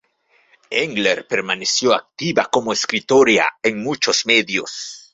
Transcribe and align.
Engler 0.71 1.27
permaneció 1.27 1.93
activa 1.93 2.47
como 2.51 2.73
escritora 2.73 3.51
en 3.61 3.83
muchos 3.83 4.25
medios. 4.25 5.09